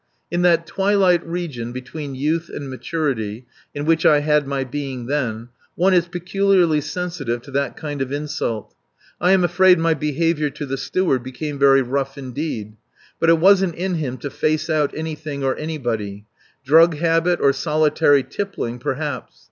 [0.31, 5.49] In that twilight region between youth and maturity, in which I had my being then,
[5.75, 8.73] one is peculiarly sensitive to that kind of insult.
[9.19, 12.77] I am afraid my behaviour to the Steward became very rough indeed.
[13.19, 16.25] But it wasn't in him to face out anything or anybody.
[16.65, 19.35] Drug habit or solitary tippling, perhaps.